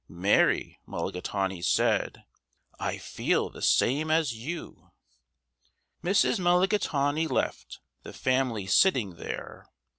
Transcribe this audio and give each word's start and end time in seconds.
Mary 0.09 0.79
Mulligatawny 0.87 1.61
said, 1.61 2.25
"I 2.79 2.97
feel 2.97 3.51
the 3.51 3.61
same 3.61 4.09
as 4.09 4.33
you." 4.33 4.89
Mrs. 6.03 6.39
Mulligatawny 6.39 7.27
left 7.27 7.81
the 8.01 8.11
family 8.11 8.65
sitting 8.65 9.17
there. 9.17 9.67